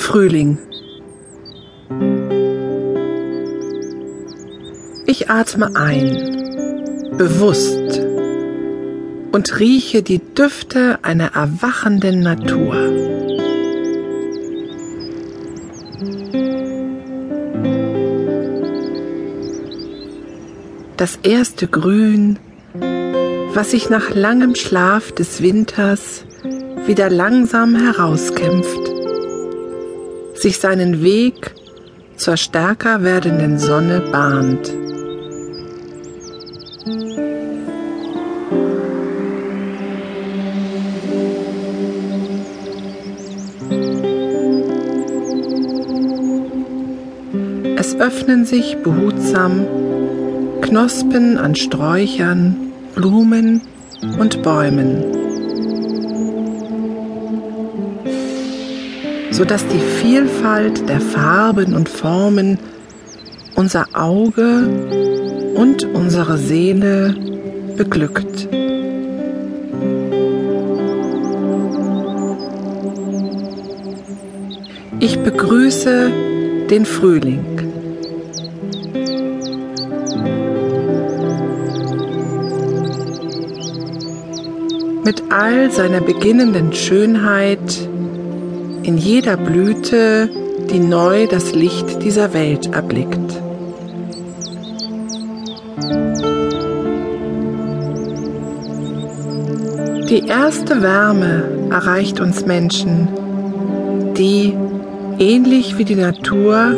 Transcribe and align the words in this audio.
Frühling. 0.00 0.58
Ich 5.06 5.30
atme 5.30 5.76
ein, 5.76 7.12
bewusst, 7.16 8.00
und 9.30 9.60
rieche 9.60 10.02
die 10.02 10.18
Düfte 10.18 10.98
einer 11.02 11.36
erwachenden 11.36 12.18
Natur. 12.18 12.74
Das 20.96 21.20
erste 21.22 21.68
Grün 21.68 22.40
was 23.54 23.70
sich 23.70 23.88
nach 23.88 24.10
langem 24.14 24.54
Schlaf 24.54 25.12
des 25.12 25.42
Winters 25.42 26.24
wieder 26.86 27.08
langsam 27.08 27.76
herauskämpft 27.76 28.94
sich 30.44 30.58
seinen 30.58 31.02
Weg 31.02 31.54
zur 32.16 32.36
stärker 32.36 33.02
werdenden 33.02 33.58
Sonne 33.58 34.02
bahnt. 34.12 34.70
Es 47.76 47.96
öffnen 47.96 48.44
sich 48.44 48.76
behutsam 48.82 49.66
Knospen 50.60 51.38
an 51.38 51.54
Sträuchern, 51.54 52.63
Blumen 52.94 53.60
und 54.18 54.42
Bäumen. 54.42 55.24
sodass 59.34 59.66
die 59.66 59.80
Vielfalt 59.80 60.88
der 60.88 61.00
Farben 61.00 61.74
und 61.74 61.88
Formen 61.88 62.56
unser 63.56 63.86
Auge 63.92 64.68
und 65.56 65.84
unsere 65.92 66.38
Seele 66.38 67.16
beglückt. 67.76 68.48
Ich 75.00 75.18
begrüße 75.18 76.12
den 76.70 76.86
Frühling. 76.86 77.53
Mit 85.04 85.22
all 85.30 85.70
seiner 85.70 86.00
beginnenden 86.00 86.72
Schönheit 86.72 87.88
in 88.84 88.96
jeder 88.96 89.36
Blüte, 89.36 90.30
die 90.70 90.78
neu 90.78 91.26
das 91.26 91.54
Licht 91.54 92.02
dieser 92.02 92.32
Welt 92.32 92.72
erblickt. 92.72 93.42
Die 100.08 100.26
erste 100.26 100.80
Wärme 100.80 101.68
erreicht 101.70 102.20
uns 102.20 102.46
Menschen, 102.46 103.08
die, 104.16 104.54
ähnlich 105.18 105.76
wie 105.76 105.84
die 105.84 105.96
Natur, 105.96 106.74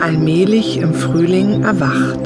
allmählich 0.00 0.76
im 0.78 0.94
Frühling 0.94 1.64
erwacht. 1.64 2.20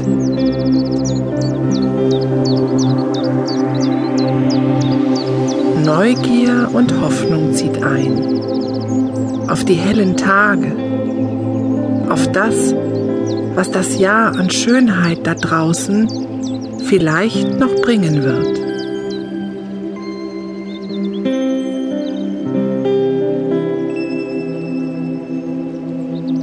Und 6.77 7.01
Hoffnung 7.01 7.55
zieht 7.55 7.83
ein 7.83 9.49
auf 9.49 9.65
die 9.65 9.75
hellen 9.75 10.17
Tage, 10.19 10.73
auf 12.11 12.31
das, 12.33 12.75
was 13.55 13.71
das 13.71 13.99
Jahr 13.99 14.37
an 14.37 14.51
Schönheit 14.51 15.27
da 15.27 15.35
draußen 15.35 16.07
vielleicht 16.85 17.59
noch 17.59 17.75
bringen 17.77 18.23
wird. 18.23 18.59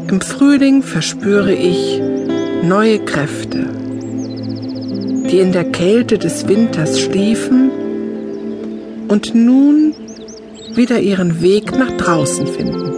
Im 0.09 0.21
Frühling 0.21 0.81
verspüre 0.81 1.53
ich 1.53 2.01
neue 2.63 2.97
Kräfte, 2.99 3.67
die 5.29 5.39
in 5.39 5.51
der 5.51 5.65
Kälte 5.65 6.17
des 6.17 6.47
Winters 6.47 6.99
schliefen 6.99 7.69
und 9.09 9.35
nun 9.35 9.93
wieder 10.75 10.99
ihren 10.99 11.41
Weg 11.41 11.77
nach 11.77 11.91
draußen 11.91 12.47
finden. 12.47 12.93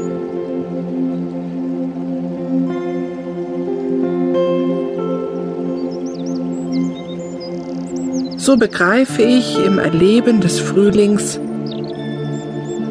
So 8.37 8.57
begreife 8.57 9.23
ich 9.23 9.57
im 9.65 9.79
Erleben 9.79 10.39
des 10.39 10.59
Frühlings, 10.59 11.39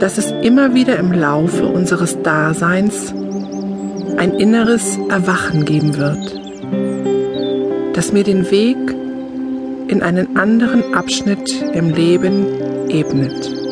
dass 0.01 0.19
es 0.19 0.33
immer 0.43 0.75
wieder 0.75 0.99
im 0.99 1.13
Laufe 1.13 1.67
unseres 1.67 2.21
Daseins 2.23 3.15
ein 4.17 4.35
inneres 4.35 4.99
Erwachen 5.09 5.65
geben 5.65 5.97
wird, 5.97 6.41
das 7.95 8.13
mir 8.13 8.25
den 8.25 8.51
Weg 8.51 8.77
in 9.87 10.03
einen 10.03 10.37
anderen 10.37 10.93
Abschnitt 10.93 11.63
im 11.73 11.91
Leben 11.91 12.89
ebnet. 12.89 13.64